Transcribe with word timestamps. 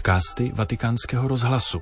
podcasty 0.00 0.52
Vatikánského 0.54 1.28
rozhlasu. 1.28 1.80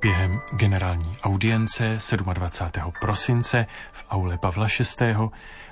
Během 0.00 0.40
generální 0.56 1.12
audience 1.22 1.98
27. 2.34 2.92
prosince 3.00 3.66
v 3.92 4.06
aule 4.10 4.38
Pavla 4.38 4.66
VI. 5.00 5.14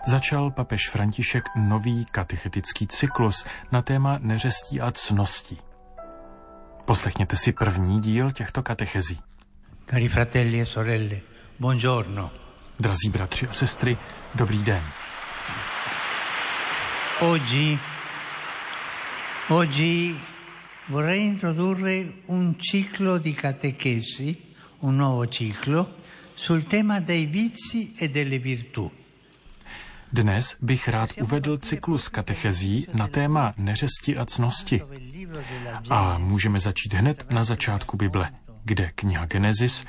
začal 0.07 0.51
papež 0.51 0.89
František 0.89 1.45
nový 1.57 2.05
katechetický 2.05 2.87
cyklus 2.87 3.47
na 3.73 3.83
téma 3.83 4.19
neřestí 4.21 4.81
a 4.81 4.91
cností. 4.91 5.59
Poslechněte 6.85 7.37
si 7.37 7.53
první 7.53 8.01
díl 8.01 8.31
těchto 8.31 8.63
katechezí. 8.63 9.21
Cari 9.87 10.09
fratelli 10.09 10.61
e 10.61 10.65
sorelle, 10.65 11.36
buongiorno. 11.59 12.31
Drazí 12.79 13.09
bratři 13.09 13.47
a 13.47 13.53
sestry, 13.53 13.97
dobrý 14.35 14.59
den. 14.59 14.83
Oggi, 17.21 17.79
oggi 19.49 20.21
vorrei 20.89 21.25
introdurre 21.25 22.13
un 22.27 22.55
ciclo 22.59 23.19
di 23.19 23.35
catechesi, 23.35 24.37
un 24.81 24.97
nuovo 24.97 25.27
ciclo, 25.27 25.95
sul 26.35 26.63
tema 26.63 27.01
dei 27.01 27.27
vizi 27.27 27.95
e 27.99 28.09
delle 28.09 28.39
virtù. 28.39 28.91
Dnes 30.13 30.57
bych 30.61 30.89
rád 30.89 31.11
uvedl 31.21 31.59
cyklus 31.59 32.09
katechezí 32.09 32.87
na 32.95 33.09
téma 33.09 33.55
neřesti 33.57 34.17
a 34.17 34.25
cnosti. 34.25 34.83
A 35.91 36.19
můžeme 36.19 36.61
začít 36.61 36.95
hned 36.95 37.31
na 37.31 37.45
začátku 37.45 37.97
Bible, 37.97 38.31
kde 38.65 38.91
kniha 38.95 39.27
Genesis 39.27 39.85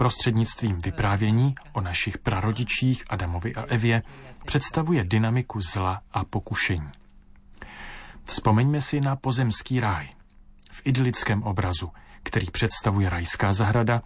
prostřednictvím 0.00 0.78
vyprávění 0.78 1.54
o 1.72 1.80
našich 1.80 2.18
prarodičích 2.18 3.04
Adamovi 3.10 3.54
a 3.54 3.62
Evě 3.62 4.02
představuje 4.44 5.04
dynamiku 5.04 5.60
zla 5.60 6.02
a 6.12 6.24
pokušení. 6.24 6.90
Vzpomeňme 8.24 8.80
si 8.80 9.00
na 9.00 9.16
pozemský 9.16 9.80
ráj. 9.80 10.08
V 10.70 10.82
idylickém 10.84 11.42
obrazu, 11.42 11.90
který 12.22 12.46
představuje 12.50 13.10
rajská 13.10 13.52
zahrada, 13.52 14.02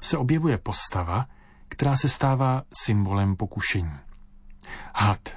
se 0.00 0.18
objevuje 0.18 0.58
postava, 0.58 1.26
která 1.68 1.96
se 1.96 2.08
stává 2.08 2.62
symbolem 2.82 3.36
pokušení. 3.36 3.98
Had. 4.96 5.28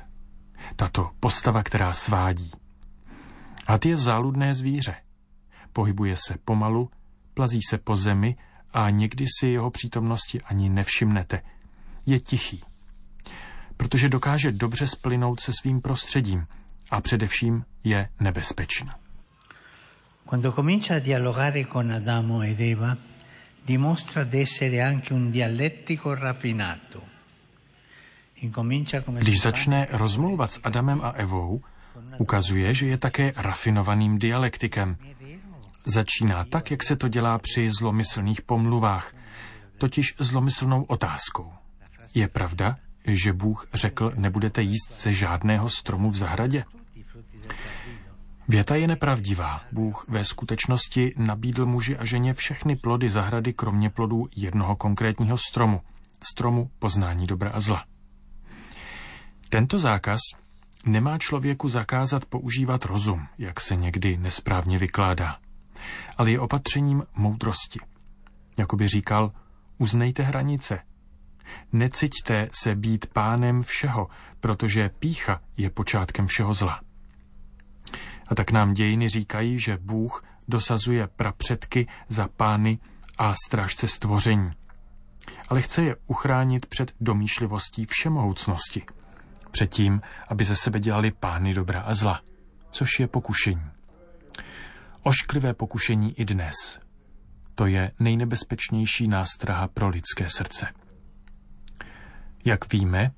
Tato 0.75 1.11
postava, 1.19 1.63
která 1.63 1.93
svádí. 1.93 2.51
Had 3.67 3.85
je 3.85 3.97
záludné 3.97 4.53
zvíře. 4.53 4.95
Pohybuje 5.73 6.15
se 6.15 6.37
pomalu, 6.45 6.89
plazí 7.33 7.59
se 7.69 7.77
po 7.77 7.95
zemi 7.95 8.35
a 8.73 8.89
někdy 8.89 9.25
si 9.39 9.47
jeho 9.47 9.71
přítomnosti 9.71 10.41
ani 10.41 10.69
nevšimnete. 10.69 11.41
Je 12.05 12.19
tichý. 12.19 12.61
Protože 13.77 14.09
dokáže 14.09 14.51
dobře 14.51 14.87
splynout 14.87 15.39
se 15.39 15.51
svým 15.53 15.81
prostředím 15.81 16.47
a 16.91 17.01
především 17.01 17.65
je 17.83 18.09
nebezpečný. 18.19 18.89
Quando 20.25 20.51
comincia 20.51 20.97
a 20.97 20.99
dialogare 20.99 21.65
con 21.65 21.91
Adamo 21.91 22.43
ed 22.43 22.59
Eva, 22.59 22.97
dimostra 23.65 24.23
di 24.23 24.41
essere 24.41 24.83
anche 24.83 25.13
un 25.13 25.31
dialettico 25.31 26.15
raffinato. 26.15 27.01
Když 29.19 29.41
začne 29.41 29.87
rozmlouvat 29.89 30.51
s 30.51 30.59
Adamem 30.63 31.01
a 31.01 31.09
Evou, 31.09 31.61
ukazuje, 32.17 32.73
že 32.73 32.87
je 32.87 32.97
také 32.97 33.31
rafinovaným 33.35 34.19
dialektikem. 34.19 34.97
Začíná 35.85 36.43
tak, 36.43 36.71
jak 36.71 36.83
se 36.83 36.95
to 36.95 37.07
dělá 37.07 37.37
při 37.37 37.71
zlomyslných 37.79 38.41
pomluvách, 38.41 39.13
totiž 39.77 40.15
zlomyslnou 40.19 40.83
otázkou. 40.83 41.53
Je 42.13 42.27
pravda, 42.27 42.75
že 43.07 43.33
Bůh 43.33 43.67
řekl, 43.73 44.11
nebudete 44.15 44.61
jíst 44.61 45.01
ze 45.01 45.13
žádného 45.13 45.69
stromu 45.69 46.09
v 46.09 46.15
zahradě? 46.15 46.65
Věta 48.47 48.75
je 48.75 48.87
nepravdivá. 48.87 49.61
Bůh 49.71 50.05
ve 50.07 50.25
skutečnosti 50.25 51.13
nabídl 51.17 51.65
muži 51.65 51.97
a 51.97 52.05
ženě 52.05 52.33
všechny 52.33 52.75
plody 52.75 53.09
zahrady, 53.09 53.53
kromě 53.53 53.89
plodů 53.89 54.27
jednoho 54.35 54.75
konkrétního 54.75 55.37
stromu, 55.37 55.81
stromu 56.31 56.69
poznání 56.79 57.27
dobra 57.27 57.51
a 57.51 57.59
zla. 57.59 57.85
Tento 59.49 59.79
zákaz 59.79 60.19
nemá 60.85 61.17
člověku 61.17 61.69
zakázat 61.69 62.25
používat 62.25 62.85
rozum, 62.85 63.27
jak 63.37 63.61
se 63.61 63.75
někdy 63.75 64.17
nesprávně 64.17 64.77
vykládá, 64.77 65.37
ale 66.17 66.31
je 66.31 66.39
opatřením 66.39 67.03
moudrosti. 67.15 67.79
Jakoby 68.57 68.87
říkal, 68.87 69.31
uznejte 69.77 70.23
hranice. 70.23 70.79
Neciťte 71.73 72.47
se 72.51 72.75
být 72.75 73.05
pánem 73.13 73.63
všeho, 73.63 74.07
protože 74.39 74.89
pícha 74.89 75.41
je 75.57 75.69
počátkem 75.69 76.27
všeho 76.27 76.53
zla. 76.53 76.79
A 78.29 78.35
tak 78.35 78.51
nám 78.51 78.73
dějiny 78.73 79.09
říkají, 79.09 79.59
že 79.59 79.77
Bůh 79.77 80.23
dosazuje 80.47 81.07
prapředky 81.07 81.87
za 82.07 82.27
pány 82.27 82.79
a 83.17 83.33
strážce 83.47 83.87
stvoření. 83.87 84.51
Ale 85.49 85.61
chce 85.61 85.83
je 85.83 85.95
uchránit 86.07 86.65
před 86.65 86.91
domýšlivostí 86.99 87.85
všemohoucnosti– 87.85 88.83
předtím, 89.51 90.01
aby 90.27 90.43
ze 90.43 90.55
sebe 90.55 90.79
dělali 90.79 91.11
pány 91.11 91.53
dobra 91.53 91.81
a 91.81 91.93
zla, 91.93 92.21
což 92.71 92.99
je 92.99 93.07
pokušení. 93.07 93.61
Ošklivé 95.03 95.53
pokušení 95.53 96.19
i 96.19 96.25
dnes. 96.25 96.79
To 97.55 97.65
je 97.65 97.91
nejnebezpečnější 97.99 99.07
nástraha 99.07 99.67
pro 99.67 99.89
lidské 99.89 100.29
srdce. 100.29 100.67
Jak 102.45 102.73
víme, 102.73 103.11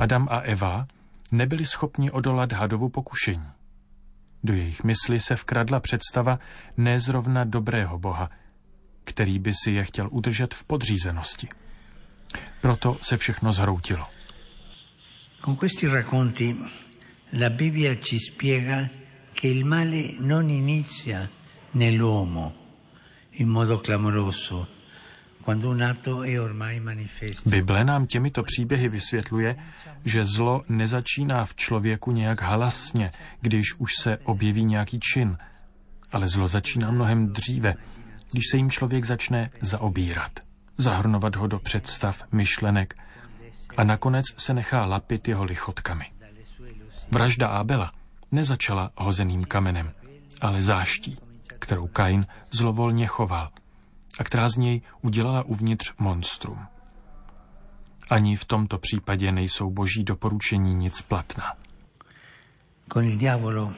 Adam 0.00 0.28
a 0.30 0.38
Eva 0.38 0.86
nebyli 1.32 1.66
schopni 1.66 2.10
odolat 2.10 2.52
hadovu 2.52 2.88
pokušení. 2.88 3.46
Do 4.44 4.54
jejich 4.54 4.84
mysli 4.84 5.20
se 5.20 5.36
vkradla 5.36 5.80
představa 5.80 6.38
nezrovna 6.76 7.44
dobrého 7.44 7.98
boha, 7.98 8.30
který 9.04 9.38
by 9.38 9.52
si 9.64 9.70
je 9.70 9.84
chtěl 9.84 10.08
udržet 10.12 10.54
v 10.54 10.64
podřízenosti. 10.64 11.48
Proto 12.60 12.98
se 13.02 13.16
všechno 13.16 13.52
zhroutilo. 13.52 14.06
Con 15.44 15.56
questi 15.56 15.88
racconti 15.88 16.56
la 17.40 17.48
Bibbia 17.50 17.94
ci 17.94 18.18
spiega 18.30 19.01
che 19.42 19.48
il 19.48 19.64
male 19.64 20.14
non 20.20 20.48
inizia 20.50 21.28
nell'uomo 21.72 22.54
in 23.30 23.48
modo 23.48 23.80
clamoroso. 23.80 24.68
Bible 27.46 27.84
nám 27.84 28.06
těmito 28.06 28.42
příběhy 28.42 28.88
vysvětluje, 28.88 29.56
že 30.04 30.24
zlo 30.24 30.62
nezačíná 30.68 31.44
v 31.44 31.54
člověku 31.54 32.12
nějak 32.12 32.42
halasně, 32.42 33.10
když 33.40 33.74
už 33.78 33.90
se 34.00 34.16
objeví 34.16 34.64
nějaký 34.64 35.00
čin, 35.00 35.36
ale 36.12 36.28
zlo 36.28 36.46
začíná 36.46 36.90
mnohem 36.90 37.32
dříve, 37.32 37.74
když 38.32 38.44
se 38.50 38.56
jim 38.56 38.70
člověk 38.70 39.04
začne 39.04 39.50
zaobírat, 39.60 40.40
zahrnovat 40.78 41.36
ho 41.36 41.46
do 41.46 41.58
představ, 41.58 42.22
myšlenek, 42.32 42.94
a 43.76 43.84
nakonec 43.84 44.24
se 44.36 44.54
nechá 44.54 44.86
lapit 44.86 45.28
jeho 45.28 45.44
lichotkami. 45.44 46.04
Vražda 47.10 47.48
Abela 47.48 47.92
nezačala 48.32 48.90
hozeným 48.96 49.44
kamenem, 49.44 49.92
ale 50.40 50.62
záští, 50.62 51.18
kterou 51.58 51.86
Kain 51.86 52.26
zlovolně 52.50 53.06
choval 53.06 53.50
a 54.18 54.24
která 54.24 54.48
z 54.48 54.56
něj 54.56 54.82
udělala 55.00 55.42
uvnitř 55.42 55.92
monstrum. 55.98 56.58
Ani 58.10 58.36
v 58.36 58.44
tomto 58.44 58.78
případě 58.78 59.32
nejsou 59.32 59.70
boží 59.70 60.04
doporučení 60.04 60.74
nic 60.74 61.02
platná. 61.02 61.52
Con 62.92 63.04
il 63.04 63.16
diavolo, 63.16 63.72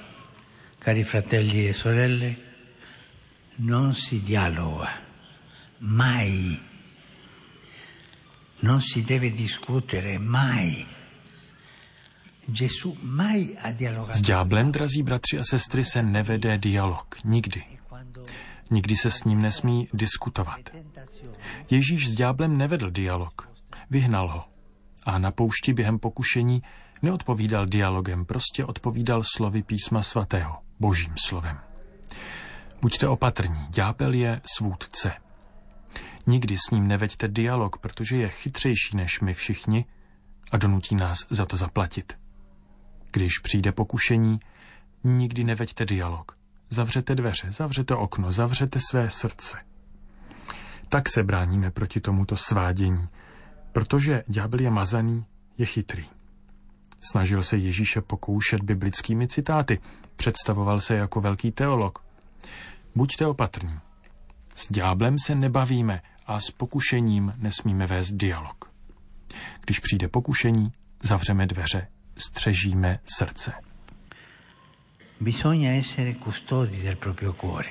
cari 0.84 1.04
fratelli 1.04 1.68
e 1.68 1.74
sorelle, 1.74 2.34
non 3.58 3.94
si 3.94 4.20
dialoga 4.20 4.88
mai 5.80 6.58
non 8.64 8.80
si 8.80 9.04
deve 9.04 9.30
discutere 9.30 10.18
mai. 10.18 10.86
S 14.12 14.20
ďáblem, 14.20 14.72
drazí 14.72 15.02
bratři 15.02 15.38
a 15.38 15.44
sestry, 15.50 15.84
se 15.84 16.02
nevede 16.02 16.58
dialog. 16.58 17.16
Nikdy. 17.24 17.64
Nikdy 18.70 18.96
se 18.96 19.10
s 19.10 19.24
ním 19.24 19.42
nesmí 19.42 19.86
diskutovat. 19.92 20.60
Ježíš 21.70 22.08
s 22.08 22.14
ďáblem 22.14 22.58
nevedl 22.58 22.90
dialog. 22.90 23.48
Vyhnal 23.90 24.28
ho. 24.28 24.44
A 25.06 25.18
na 25.18 25.30
poušti 25.30 25.72
během 25.72 25.98
pokušení 25.98 26.62
neodpovídal 27.02 27.66
dialogem, 27.66 28.24
prostě 28.24 28.64
odpovídal 28.64 29.22
slovy 29.36 29.62
písma 29.62 30.02
svatého, 30.02 30.56
božím 30.80 31.14
slovem. 31.26 31.58
Buďte 32.82 33.08
opatrní, 33.08 33.66
ďábel 33.70 34.12
je 34.12 34.40
svůdce. 34.56 35.12
Nikdy 36.26 36.56
s 36.58 36.70
ním 36.70 36.88
neveďte 36.88 37.28
dialog, 37.28 37.78
protože 37.78 38.16
je 38.16 38.28
chytřejší 38.28 38.96
než 38.96 39.20
my 39.20 39.34
všichni 39.34 39.84
a 40.52 40.56
donutí 40.56 40.94
nás 40.94 41.18
za 41.30 41.46
to 41.46 41.56
zaplatit. 41.56 42.23
Když 43.14 43.38
přijde 43.38 43.72
pokušení, 43.72 44.40
nikdy 45.04 45.44
neveďte 45.44 45.86
dialog. 45.86 46.36
Zavřete 46.70 47.14
dveře, 47.14 47.52
zavřete 47.52 47.94
okno, 47.94 48.32
zavřete 48.32 48.78
své 48.90 49.10
srdce. 49.10 49.58
Tak 50.88 51.08
se 51.08 51.22
bráníme 51.22 51.70
proti 51.70 52.00
tomuto 52.00 52.36
svádění, 52.36 53.08
Protože 53.72 54.24
ďábel 54.28 54.60
je 54.60 54.70
mazaný, 54.70 55.24
je 55.58 55.66
chytrý. 55.66 56.04
Snažil 57.00 57.42
se 57.42 57.56
Ježíše 57.56 58.00
pokoušet 58.00 58.60
biblickými 58.60 59.28
citáty. 59.28 59.78
Představoval 60.16 60.80
se 60.80 60.94
jako 60.94 61.20
velký 61.20 61.52
teolog. 61.52 62.04
Buďte 62.94 63.26
opatrní. 63.26 63.78
S 64.54 64.72
ďáblem 64.72 65.18
se 65.18 65.34
nebavíme 65.34 66.02
a 66.26 66.40
s 66.40 66.50
pokušením 66.50 67.32
nesmíme 67.36 67.86
vést 67.86 68.12
dialog. 68.12 68.70
Když 69.64 69.78
přijde 69.78 70.08
pokušení, 70.08 70.72
zavřeme 71.02 71.46
dveře, 71.46 71.88
střežíme 72.16 72.96
srdce. 73.04 73.52
Bisogna 75.20 75.70
essere 75.70 76.14
custodi 76.14 76.82
del 76.82 76.96
proprio 76.96 77.32
cuore 77.32 77.68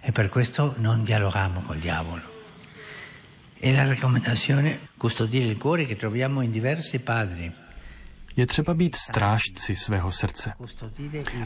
e 0.00 0.12
per 0.12 0.28
questo 0.28 0.74
non 0.78 1.02
dialoghiamo 1.02 1.60
col 1.62 1.78
diavolo. 1.78 2.22
E 3.58 3.72
la 3.72 3.86
raccomandazione 3.86 4.78
custodire 4.96 5.46
il 5.46 5.58
cuore 5.58 5.86
che 5.86 5.96
troviamo 5.96 6.42
in 6.42 6.50
diversi 6.50 6.98
padri 6.98 7.52
je 8.36 8.46
třeba 8.46 8.74
být 8.74 8.96
strážci 8.96 9.76
svého 9.76 10.12
srdce. 10.12 10.52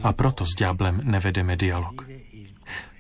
A 0.03 0.13
proto 0.13 0.45
s 0.47 0.55
ďáblem 0.59 1.01
nevedeme 1.05 1.57
dialog. 1.57 2.07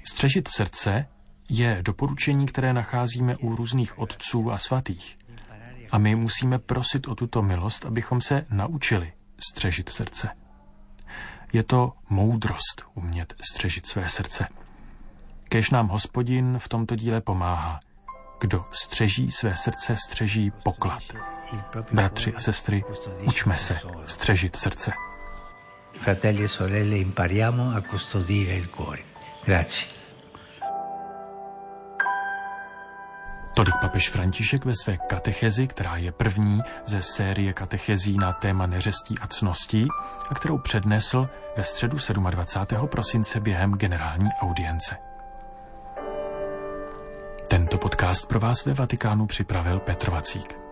Střežit 0.04 0.48
srdce 0.48 1.06
je 1.48 1.78
doporučení, 1.82 2.46
které 2.46 2.72
nacházíme 2.72 3.36
u 3.36 3.56
různých 3.56 3.98
otců 3.98 4.52
a 4.52 4.58
svatých. 4.58 5.18
A 5.90 5.98
my 5.98 6.14
musíme 6.14 6.58
prosit 6.58 7.08
o 7.08 7.14
tuto 7.14 7.42
milost, 7.42 7.86
abychom 7.86 8.20
se 8.20 8.46
naučili 8.50 9.12
střežit 9.50 9.88
srdce. 9.88 10.28
Je 11.52 11.62
to 11.62 11.92
moudrost 12.08 12.82
umět 12.94 13.34
střežit 13.52 13.86
své 13.86 14.08
srdce. 14.08 14.46
Kež 15.48 15.70
nám 15.70 15.88
hospodin 15.88 16.58
v 16.58 16.68
tomto 16.68 16.96
díle 16.96 17.20
pomáhá. 17.20 17.80
Kdo 18.40 18.64
střeží 18.70 19.32
své 19.32 19.56
srdce, 19.56 19.96
střeží 19.96 20.50
poklad. 20.50 21.02
Bratři 21.92 22.34
a 22.34 22.40
sestry, 22.40 22.84
učme 23.22 23.56
se 23.56 23.80
střežit 24.06 24.56
srdce. 24.56 24.92
Fratelli 26.00 26.44
e 26.44 26.48
sorelle, 26.48 26.96
impariamo 26.96 27.62
a 27.76 27.80
custodire 27.80 28.54
il 28.54 28.68
cuore. 28.68 29.02
Grazie. 29.44 29.99
Tolik 33.60 33.76
papež 33.80 34.10
František 34.10 34.64
ve 34.64 34.74
své 34.74 34.96
katechezi, 34.96 35.66
která 35.66 35.96
je 35.96 36.12
první 36.12 36.60
ze 36.86 37.02
série 37.02 37.52
katechezí 37.52 38.16
na 38.16 38.32
téma 38.32 38.66
neřestí 38.66 39.14
a 39.20 39.26
cností 39.26 39.88
a 40.28 40.34
kterou 40.34 40.58
přednesl 40.58 41.28
ve 41.56 41.64
středu 41.64 41.96
27. 42.30 42.88
prosince 42.88 43.40
během 43.40 43.72
generální 43.72 44.28
audience. 44.42 44.96
Tento 47.48 47.78
podcast 47.78 48.28
pro 48.28 48.40
vás 48.40 48.64
ve 48.64 48.74
Vatikánu 48.74 49.26
připravil 49.26 49.80
Petr 49.80 50.10
Vacík. 50.10 50.69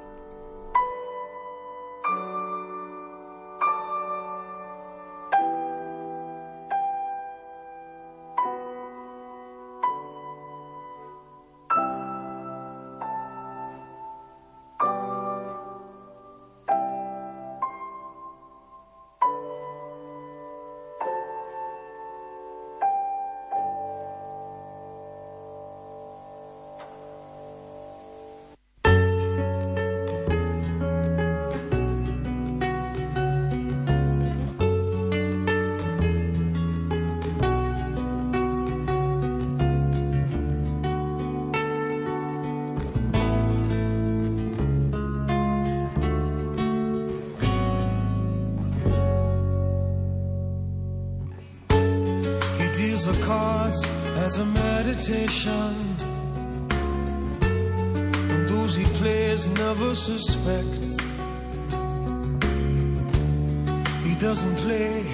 Of 53.08 53.20
cards 53.22 53.80
as 54.16 54.38
a 54.38 54.44
meditation. 54.44 55.96
And 58.32 58.48
those 58.50 58.74
he 58.74 58.84
plays 59.00 59.48
never 59.48 59.94
suspect. 59.94 60.82
He 64.06 64.14
doesn't 64.26 64.56
play 64.56 65.04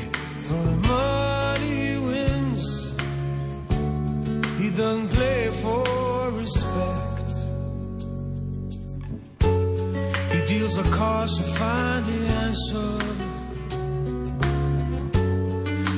for 0.46 0.62
the 0.70 0.76
money 0.94 1.74
he 1.86 1.98
wins. 2.08 2.64
He 4.60 4.70
doesn't 4.70 5.10
play 5.10 5.50
for 5.62 6.30
respect. 6.32 7.30
He 10.32 10.40
deals 10.52 10.74
the 10.76 10.88
cards 10.90 11.36
to 11.38 11.44
find 11.44 12.04
the 12.06 12.20
answer 12.44 13.33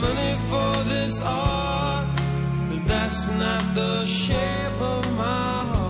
money 0.00 0.34
for 0.48 0.72
this 0.88 1.20
art, 1.22 2.08
but 2.68 2.80
that's 2.86 3.28
not 3.28 3.62
the 3.74 4.04
shape 4.04 4.80
of 4.80 5.04
my 5.16 5.64
heart. 5.72 5.89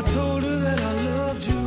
I 0.00 0.02
told 0.02 0.42
you 0.42 0.60
that 0.60 0.80
I 0.80 0.92
loved 1.10 1.46
you. 1.46 1.66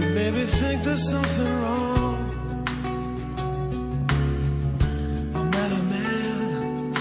You 0.00 0.06
made 0.16 0.34
me 0.34 0.46
think 0.46 0.82
there's 0.82 1.10
something 1.10 1.52
wrong. 1.62 2.18
I 5.38 5.42
met 5.56 5.70
a 5.80 5.82
man 5.94 6.92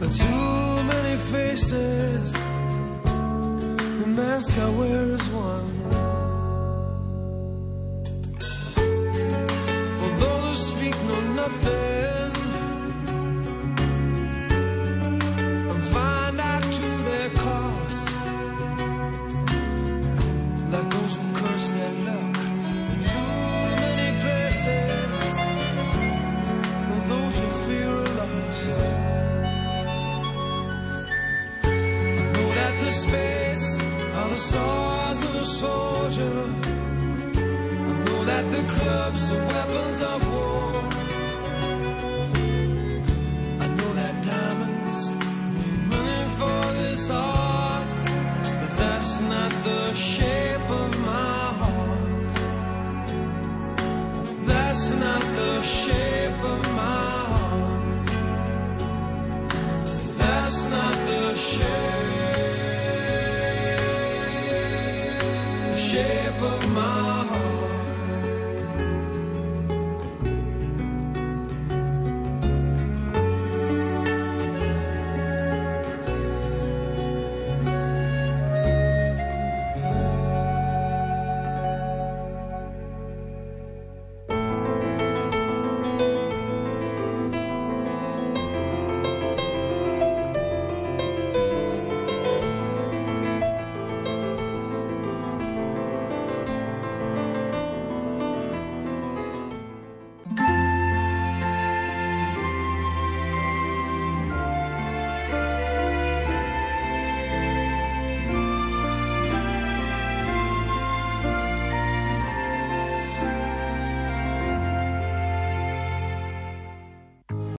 with 0.00 0.12
too 0.24 0.82
many 0.92 1.16
faces. 1.34 2.32
The 4.00 4.08
mask 4.20 4.58
I 4.58 4.70
wear 4.78 5.02
is 5.18 5.28
one. 5.28 5.68
For 9.98 10.10
those 10.24 10.46
who 10.48 10.76
speak 10.76 10.96
know 11.08 11.20
nothing. 11.42 11.77